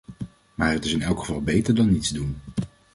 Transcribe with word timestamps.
Maar 0.55 0.71
het 0.73 0.85
is 0.85 0.93
in 0.93 1.01
elk 1.01 1.19
geval 1.19 1.41
beter 1.41 1.75
dan 1.75 1.91
niets 1.91 2.09
doen. 2.09 2.37